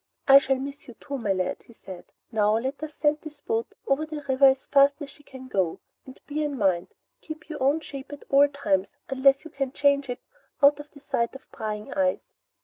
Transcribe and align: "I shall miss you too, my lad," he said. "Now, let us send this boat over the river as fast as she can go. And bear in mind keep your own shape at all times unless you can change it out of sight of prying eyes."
"I 0.27 0.39
shall 0.39 0.55
miss 0.55 0.87
you 0.87 0.95
too, 0.95 1.19
my 1.19 1.31
lad," 1.31 1.57
he 1.63 1.73
said. 1.73 2.05
"Now, 2.31 2.57
let 2.57 2.81
us 2.81 2.95
send 2.95 3.19
this 3.21 3.39
boat 3.39 3.75
over 3.85 4.03
the 4.03 4.23
river 4.27 4.47
as 4.47 4.65
fast 4.65 4.99
as 4.99 5.11
she 5.11 5.21
can 5.21 5.47
go. 5.47 5.79
And 6.07 6.19
bear 6.25 6.45
in 6.45 6.57
mind 6.57 6.95
keep 7.21 7.49
your 7.49 7.61
own 7.61 7.81
shape 7.81 8.11
at 8.11 8.23
all 8.29 8.47
times 8.47 8.89
unless 9.09 9.45
you 9.45 9.51
can 9.51 9.71
change 9.73 10.09
it 10.09 10.23
out 10.63 10.79
of 10.79 10.89
sight 10.99 11.35
of 11.35 11.51
prying 11.51 11.93
eyes." 11.93 12.23